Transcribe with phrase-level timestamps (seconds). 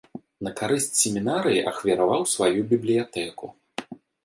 [0.45, 3.53] На карысць семінарыі ахвяраваў сваю бібліятэку.